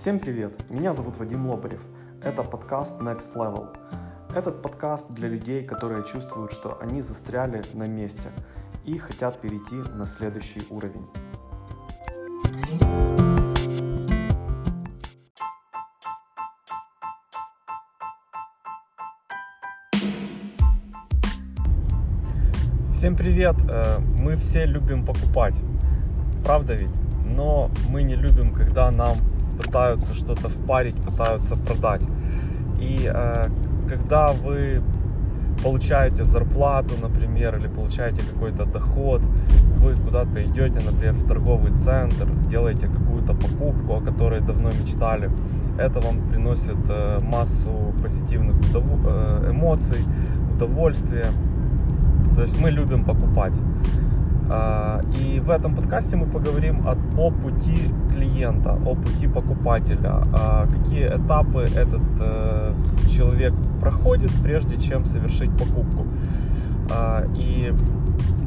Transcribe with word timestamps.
Всем 0.00 0.18
привет! 0.18 0.52
Меня 0.70 0.94
зовут 0.94 1.18
Вадим 1.18 1.46
Лобарев. 1.46 1.82
Это 2.24 2.42
подкаст 2.42 3.02
Next 3.02 3.34
Level. 3.34 3.68
Этот 4.34 4.62
подкаст 4.62 5.10
для 5.10 5.28
людей, 5.28 5.62
которые 5.62 6.02
чувствуют, 6.04 6.52
что 6.52 6.80
они 6.80 7.02
застряли 7.02 7.62
на 7.74 7.86
месте 7.86 8.30
и 8.86 8.96
хотят 8.96 9.38
перейти 9.42 9.74
на 9.74 10.06
следующий 10.06 10.62
уровень. 10.70 11.06
Всем 22.94 23.16
привет! 23.16 23.56
Э, 23.68 23.98
мы 23.98 24.36
все 24.36 24.64
любим 24.64 25.04
покупать, 25.04 25.60
правда 26.42 26.72
ведь? 26.72 26.96
Но 27.26 27.70
мы 27.90 28.02
не 28.02 28.16
любим, 28.16 28.54
когда 28.54 28.90
нам 28.90 29.18
пытаются 29.62 30.14
что-то 30.14 30.48
впарить, 30.48 30.96
пытаются 30.96 31.56
продать. 31.56 32.02
И 32.80 33.10
э, 33.12 33.48
когда 33.88 34.32
вы 34.32 34.82
получаете 35.62 36.24
зарплату, 36.24 36.94
например, 37.02 37.56
или 37.58 37.68
получаете 37.68 38.22
какой-то 38.32 38.64
доход, 38.64 39.22
вы 39.76 39.94
куда-то 39.94 40.42
идете, 40.44 40.80
например, 40.80 41.14
в 41.14 41.28
торговый 41.28 41.72
центр, 41.76 42.26
делаете 42.48 42.86
какую-то 42.86 43.34
покупку, 43.34 43.94
о 43.94 44.00
которой 44.00 44.40
давно 44.40 44.70
мечтали, 44.70 45.30
это 45.78 46.00
вам 46.00 46.28
приносит 46.28 46.78
э, 46.88 47.20
массу 47.22 47.94
позитивных 48.02 48.56
э, 48.74 49.50
эмоций, 49.50 49.98
удовольствия. 50.54 51.26
То 52.34 52.42
есть 52.42 52.60
мы 52.60 52.70
любим 52.70 53.04
покупать. 53.04 53.54
А, 54.52 55.00
и 55.16 55.38
в 55.38 55.48
этом 55.48 55.76
подкасте 55.76 56.16
мы 56.16 56.26
поговорим 56.26 56.84
о, 56.84 57.30
пути 57.30 57.78
клиента, 58.10 58.72
о 58.72 58.96
пути 58.96 59.28
покупателя, 59.28 60.24
а 60.32 60.66
какие 60.66 61.06
этапы 61.06 61.60
этот 61.60 62.02
э, 62.18 62.74
человек 63.08 63.54
проходит, 63.80 64.32
прежде 64.42 64.76
чем 64.76 65.04
совершить 65.04 65.56
покупку. 65.56 66.04
А, 66.90 67.24
и 67.36 67.72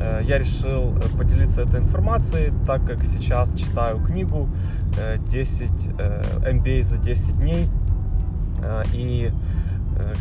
э, 0.00 0.22
я 0.24 0.38
решил 0.38 0.92
поделиться 1.16 1.62
этой 1.62 1.78
информацией, 1.78 2.52
так 2.66 2.84
как 2.84 3.04
сейчас 3.04 3.52
читаю 3.54 4.00
книгу 4.04 4.48
10 5.28 5.70
э, 5.98 6.22
MBA 6.50 6.82
за 6.82 6.98
10 6.98 7.38
дней. 7.38 7.68
И, 8.94 9.32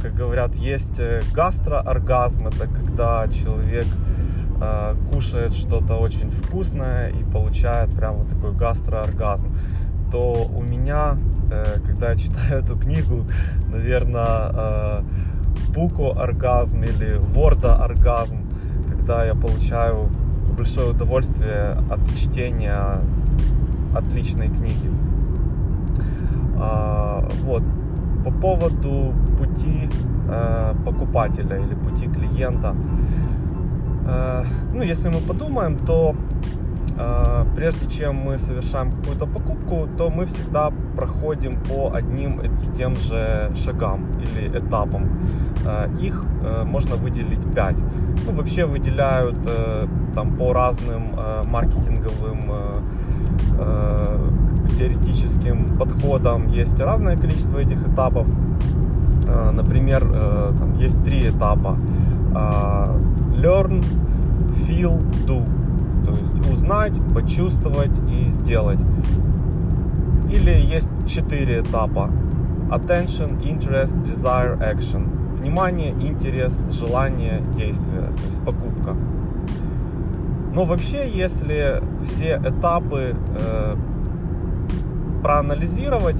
как 0.00 0.14
говорят, 0.14 0.54
есть 0.54 1.00
гастрооргазм, 1.34 2.46
это 2.46 2.68
когда 2.68 3.26
человек 3.26 3.86
э, 4.60 4.94
кушает 5.12 5.54
что-то 5.54 5.96
очень 5.96 6.30
вкусное 6.30 7.10
и 7.10 7.24
получает 7.24 7.90
прямо 7.94 8.24
такой 8.24 8.52
гастрооргазм, 8.52 9.54
то 10.10 10.48
у 10.54 10.62
меня, 10.62 11.16
э, 11.50 11.80
когда 11.84 12.10
я 12.10 12.16
читаю 12.16 12.62
эту 12.62 12.76
книгу, 12.76 13.26
наверное, 13.70 14.52
э, 14.52 15.02
буко-оргазм 15.74 16.82
или 16.82 17.18
ворда-оргазм, 17.18 18.38
когда 18.88 19.24
я 19.24 19.34
получаю 19.34 20.08
большое 20.56 20.90
удовольствие 20.90 21.76
от 21.90 22.00
чтения 22.16 23.00
отличной 23.94 24.48
книги. 24.48 24.90
А, 26.60 27.26
вот. 27.42 27.62
По 28.24 28.32
поводу 28.32 29.14
пути 29.38 29.88
э, 30.28 30.74
покупателя 30.84 31.56
или 31.56 31.74
пути 31.74 32.08
клиента. 32.08 32.74
Э, 34.08 34.44
ну, 34.72 34.82
если 34.82 35.08
мы 35.08 35.20
подумаем, 35.20 35.76
то 35.76 36.14
э, 36.98 37.44
прежде 37.54 37.90
чем 37.90 38.16
мы 38.16 38.38
совершаем 38.38 38.90
какую-то 38.90 39.26
покупку, 39.26 39.88
то 39.98 40.10
мы 40.10 40.24
всегда 40.26 40.70
проходим 40.96 41.58
по 41.60 41.92
одним 41.94 42.40
и 42.40 42.48
тем 42.76 42.96
же 42.96 43.52
шагам 43.56 44.06
или 44.22 44.48
этапам. 44.48 45.20
Э, 45.66 45.88
их 46.00 46.24
можно 46.64 46.96
выделить 46.96 47.54
5. 47.54 47.76
Ну, 48.26 48.32
вообще 48.32 48.64
выделяют 48.64 49.36
там 50.14 50.36
по 50.36 50.52
разным 50.52 51.14
маркетинговым 51.44 52.50
теоретическим 54.78 55.78
подходам 55.78 56.48
есть 56.48 56.80
разное 56.80 57.16
количество 57.16 57.58
этих 57.58 57.78
этапов. 57.88 58.26
Например, 59.52 60.00
там 60.58 60.74
есть 60.78 61.02
три 61.04 61.28
этапа 61.28 61.76
learn, 63.36 63.82
feel, 64.66 65.00
do. 65.26 65.44
То 66.04 66.10
есть 66.12 66.52
узнать, 66.52 66.98
почувствовать 67.14 67.98
и 68.10 68.30
сделать. 68.30 68.80
Или 70.30 70.50
есть 70.50 70.90
четыре 71.06 71.60
этапа. 71.60 72.10
Attention, 72.70 73.40
interest, 73.42 74.02
desire, 74.04 74.58
action. 74.58 75.36
Внимание, 75.36 75.90
интерес, 75.92 76.66
желание, 76.70 77.42
действие. 77.56 78.02
То 78.02 78.28
есть 78.28 78.42
покупка. 78.44 78.94
Но 80.52 80.64
вообще, 80.64 81.08
если 81.08 81.82
все 82.04 82.40
этапы 82.44 83.14
э, 83.38 83.76
проанализировать, 85.22 86.16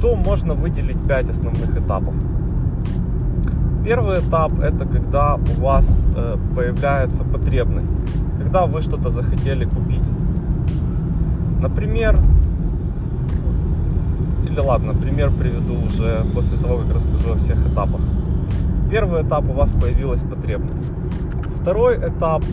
то 0.00 0.16
можно 0.16 0.54
выделить 0.54 1.00
пять 1.06 1.30
основных 1.30 1.76
этапов. 1.76 2.14
Первый 3.84 4.20
этап 4.20 4.60
это 4.60 4.86
когда 4.86 5.34
у 5.34 5.60
вас 5.60 6.04
э, 6.16 6.36
появляется 6.54 7.24
потребность, 7.24 7.92
когда 8.38 8.66
вы 8.66 8.80
что-то 8.80 9.08
захотели 9.08 9.64
купить. 9.64 10.08
Например, 11.60 12.16
или 14.48 14.60
ладно, 14.60 14.94
пример 14.94 15.32
приведу 15.32 15.74
уже 15.84 16.24
после 16.32 16.58
того, 16.58 16.78
как 16.78 16.94
расскажу 16.94 17.32
о 17.32 17.36
всех 17.36 17.58
этапах. 17.66 18.02
Первый 18.88 19.22
этап 19.22 19.48
у 19.48 19.52
вас 19.52 19.72
появилась 19.72 20.22
потребность. 20.22 20.84
Второй 21.60 21.96
этап 21.96 22.44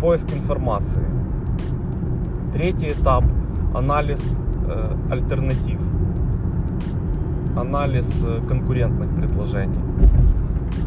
поиск 0.00 0.32
информации. 0.32 1.02
Третий 2.52 2.92
этап 2.92 3.24
анализ 3.74 4.22
э, 4.68 4.96
альтернатив, 5.10 5.80
анализ 7.60 8.22
э, 8.24 8.40
конкурентных 8.46 9.14
предложений. 9.14 9.80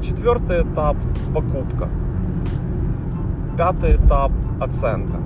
Четвертый 0.02 0.64
этап– 0.64 0.98
покупка. 1.36 1.90
Пятый 3.58 3.96
этап– 3.96 4.32
оценка. 4.62 5.18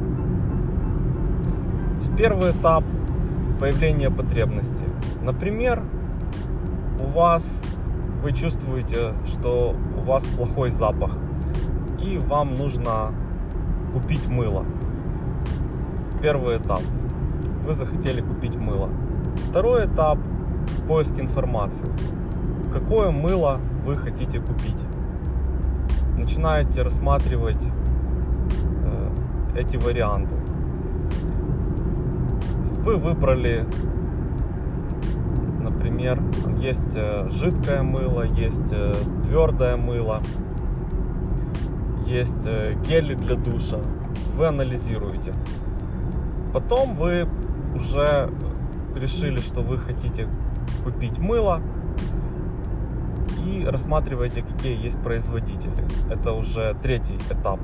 Первый 2.18 2.52
этап– 2.52 2.84
появление 3.60 4.10
потребности. 4.10 4.84
Например, 5.22 5.84
у 7.00 7.08
вас, 7.08 7.62
вы 8.24 8.32
чувствуете, 8.32 9.14
что 9.26 9.76
у 9.98 10.02
вас 10.02 10.24
плохой 10.24 10.70
запах, 10.70 11.18
и 12.02 12.18
вам 12.18 12.58
нужно 12.58 13.12
купить 13.94 14.28
мыло. 14.28 14.66
Первый 16.22 16.58
этап. 16.58 16.82
Вы 17.66 17.74
захотели 17.74 18.22
купить 18.22 18.56
мыло. 18.56 18.90
Второй 19.50 19.86
этап– 19.86 20.18
поиск 20.88 21.20
информации. 21.20 21.88
Какое 22.72 23.12
мыло 23.12 23.60
вы 23.86 23.96
хотите 23.96 24.40
купить. 24.40 24.76
Начинаете 26.18 26.82
рассматривать 26.82 27.64
э, 28.84 29.10
эти 29.56 29.78
варианты. 29.78 30.36
Вы 32.84 32.98
выбрали, 32.98 33.66
например, 35.62 36.22
есть 36.60 36.96
э, 36.96 37.30
жидкое 37.32 37.82
мыло, 37.82 38.24
есть 38.24 38.72
э, 38.72 38.94
твердое 39.24 39.78
мыло, 39.78 40.22
есть 42.06 42.46
э, 42.46 42.74
гели 42.88 43.16
для 43.16 43.36
душа. 43.36 43.80
Вы 44.38 44.48
анализируете. 44.48 45.34
Потом 46.54 46.96
вы 46.96 47.28
уже 47.76 48.30
решили, 48.96 49.40
что 49.40 49.62
вы 49.62 49.78
хотите 49.78 50.28
купить 50.84 51.18
мыло, 51.18 51.62
и 53.46 53.64
рассматриваете, 53.66 54.42
какие 54.42 54.82
есть 54.82 55.00
производители. 55.02 55.74
Это 56.10 56.34
уже 56.34 56.76
третий 56.82 57.18
этап. 57.30 57.60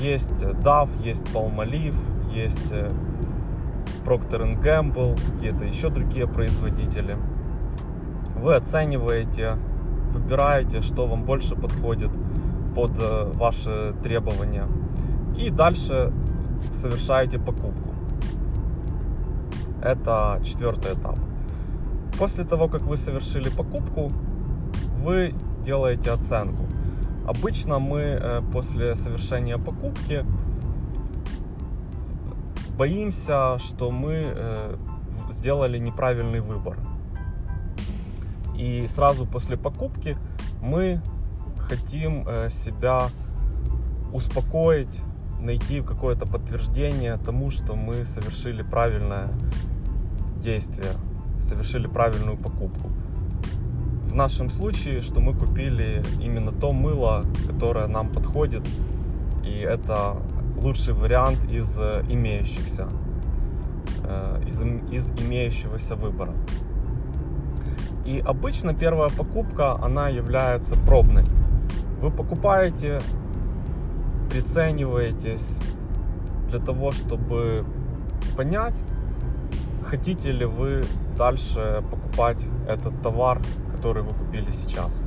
Есть 0.00 0.42
DAF, 0.42 0.88
есть 1.02 1.26
Palmolive, 1.32 1.96
есть 2.32 2.72
э, 2.72 2.90
Procter 4.04 4.60
Gamble, 4.60 5.18
какие-то 5.34 5.64
еще 5.64 5.90
другие 5.90 6.26
производители. 6.26 7.16
Вы 8.36 8.54
оцениваете, 8.54 9.56
выбираете, 10.12 10.80
что 10.80 11.06
вам 11.06 11.24
больше 11.24 11.54
подходит 11.54 12.10
под 12.74 12.92
э, 12.98 13.30
ваши 13.34 13.94
требования. 14.02 14.66
И 15.36 15.50
дальше 15.50 16.12
совершаете 16.72 17.38
покупку. 17.38 17.94
Это 19.82 20.40
четвертый 20.42 20.94
этап. 20.94 21.16
После 22.20 22.44
того, 22.44 22.68
как 22.68 22.82
вы 22.82 22.98
совершили 22.98 23.48
покупку, 23.48 24.12
вы 24.98 25.34
делаете 25.64 26.10
оценку. 26.10 26.66
Обычно 27.26 27.78
мы 27.78 28.00
э, 28.00 28.42
после 28.52 28.94
совершения 28.94 29.56
покупки 29.56 30.26
боимся, 32.76 33.58
что 33.58 33.90
мы 33.90 34.34
э, 34.36 34.76
сделали 35.30 35.78
неправильный 35.78 36.40
выбор. 36.40 36.76
И 38.54 38.86
сразу 38.86 39.24
после 39.24 39.56
покупки 39.56 40.18
мы 40.60 41.00
хотим 41.56 42.28
э, 42.28 42.50
себя 42.50 43.08
успокоить, 44.12 45.00
найти 45.40 45.80
какое-то 45.80 46.26
подтверждение 46.26 47.16
тому, 47.16 47.48
что 47.48 47.76
мы 47.76 48.04
совершили 48.04 48.60
правильное 48.60 49.30
действие, 50.36 50.90
совершили 51.40 51.86
правильную 51.86 52.36
покупку. 52.36 52.90
В 54.06 54.14
нашем 54.14 54.50
случае, 54.50 55.00
что 55.00 55.20
мы 55.20 55.34
купили 55.34 56.02
именно 56.20 56.52
то 56.52 56.72
мыло, 56.72 57.24
которое 57.46 57.86
нам 57.86 58.08
подходит, 58.08 58.62
и 59.44 59.50
это 59.58 60.16
лучший 60.56 60.94
вариант 60.94 61.44
из 61.50 61.76
имеющихся, 62.08 62.88
э, 64.04 64.42
из, 64.46 64.60
из 64.92 65.10
имеющегося 65.12 65.94
выбора. 65.96 66.34
И 68.04 68.18
обычно 68.18 68.74
первая 68.74 69.10
покупка, 69.10 69.72
она 69.74 70.08
является 70.08 70.74
пробной. 70.74 71.24
Вы 72.00 72.10
покупаете, 72.10 73.00
прицениваетесь 74.30 75.58
для 76.48 76.58
того, 76.58 76.92
чтобы 76.92 77.64
понять, 78.36 78.82
хотите 79.84 80.32
ли 80.32 80.44
вы 80.44 80.82
дальше 81.16 81.82
покупать 81.90 82.44
этот 82.68 83.00
товар, 83.02 83.40
который 83.72 84.02
вы 84.02 84.12
купили 84.12 84.50
сейчас. 84.50 85.00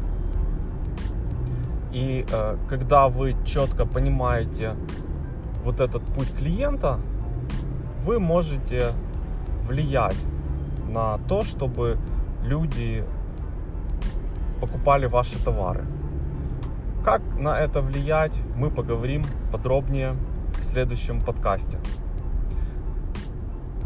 И 1.91 2.25
э, 2.29 2.57
когда 2.67 3.07
вы 3.07 3.35
четко 3.45 3.85
понимаете 3.85 4.75
вот 5.63 5.79
этот 5.79 6.03
путь 6.03 6.33
клиента, 6.35 6.99
вы 8.03 8.19
можете 8.19 8.91
влиять 9.67 10.17
на 10.89 11.17
то, 11.29 11.43
чтобы 11.43 11.97
люди 12.43 13.05
покупали 14.59 15.05
ваши 15.05 15.43
товары. 15.43 15.85
Как 17.03 17.21
на 17.37 17.59
это 17.59 17.81
влиять, 17.81 18.33
мы 18.55 18.69
поговорим 18.69 19.23
подробнее 19.51 20.15
в 20.59 20.63
следующем 20.63 21.21
подкасте. 21.21 21.79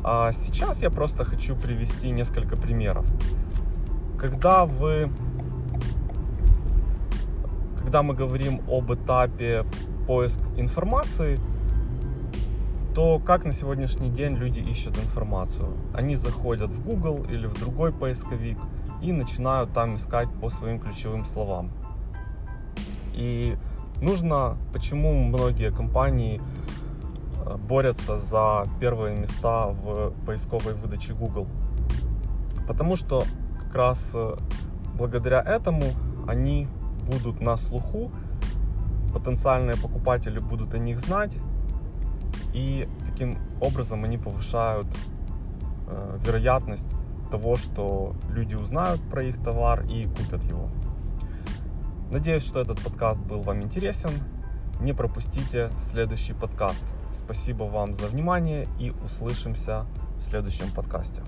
А 0.10 0.32
сейчас 0.32 0.82
я 0.82 0.90
просто 0.90 1.26
хочу 1.26 1.54
привести 1.54 2.12
несколько 2.12 2.56
примеров. 2.56 3.06
Когда 4.18 4.66
вы, 4.66 5.12
когда 7.78 8.04
мы 8.04 8.14
говорим 8.14 8.62
об 8.70 8.94
этапе 8.94 9.66
поиск 10.08 10.40
информации, 10.56 11.42
то 12.96 13.20
как 13.20 13.44
на 13.44 13.52
сегодняшний 13.52 14.10
день 14.10 14.38
люди 14.38 14.62
ищут 14.62 14.98
информацию? 14.98 15.74
Они 15.94 16.16
заходят 16.16 16.72
в 16.72 16.86
Google 16.86 17.26
или 17.26 17.46
в 17.46 17.60
другой 17.60 17.92
поисковик 17.92 18.58
и 19.02 19.12
начинают 19.12 19.74
там 19.74 19.98
искать 19.98 20.30
по 20.40 20.48
своим 20.48 20.80
ключевым 20.80 21.26
словам. 21.26 21.70
И 23.14 23.58
нужно, 24.02 24.58
почему 24.72 25.12
многие 25.12 25.70
компании 25.70 26.40
борются 27.56 28.18
за 28.18 28.66
первые 28.80 29.16
места 29.16 29.68
в 29.68 30.12
поисковой 30.26 30.74
выдаче 30.74 31.14
Google? 31.14 31.48
Потому 32.68 32.96
что 32.96 33.24
как 33.64 33.76
раз 33.76 34.12
э, 34.14 34.36
благодаря 34.94 35.42
этому 35.42 35.86
они 36.28 36.68
будут 37.10 37.40
на 37.40 37.56
слуху, 37.56 38.12
потенциальные 39.14 39.78
покупатели 39.78 40.40
будут 40.40 40.74
о 40.74 40.78
них 40.78 41.00
знать, 41.00 41.38
и 42.54 42.88
таким 43.06 43.38
образом 43.62 44.04
они 44.04 44.18
повышают 44.18 44.88
э, 45.88 46.20
вероятность 46.26 46.88
того, 47.30 47.56
что 47.56 48.16
люди 48.30 48.56
узнают 48.56 49.02
про 49.10 49.24
их 49.24 49.42
товар 49.44 49.84
и 49.84 50.06
купят 50.06 50.44
его. 50.44 50.68
Надеюсь, 52.10 52.44
что 52.44 52.62
этот 52.62 52.82
подкаст 52.82 53.20
был 53.20 53.42
вам 53.42 53.62
интересен. 53.64 54.12
Не 54.80 54.94
пропустите 54.94 55.70
следующий 55.80 56.34
подкаст. 56.34 56.86
Спасибо 57.18 57.64
вам 57.64 57.94
за 57.94 58.08
внимание 58.08 58.68
и 58.80 58.92
услышимся 59.04 59.86
в 60.18 60.30
следующем 60.30 60.72
подкасте. 60.72 61.22